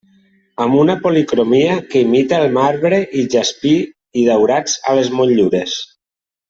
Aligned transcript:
Amb 0.63 0.77
una 0.83 0.95
policromia 1.03 1.75
que 1.91 2.01
imita 2.07 2.41
el 2.45 2.49
marbre 2.57 3.03
i 3.23 3.27
jaspi 3.37 3.77
i 4.23 4.27
daurats 4.33 4.79
a 4.93 5.01
les 5.01 5.17
motllures. 5.21 5.81